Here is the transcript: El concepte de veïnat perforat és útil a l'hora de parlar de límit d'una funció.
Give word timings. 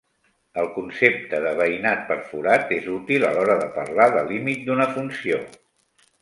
El 0.59 0.69
concepte 0.77 1.41
de 1.43 1.51
veïnat 1.59 2.01
perforat 2.07 2.73
és 2.79 2.87
útil 2.95 3.27
a 3.29 3.31
l'hora 3.37 3.59
de 3.61 3.69
parlar 3.77 4.09
de 4.17 4.25
límit 4.33 4.65
d'una 4.71 4.89
funció. 4.97 5.41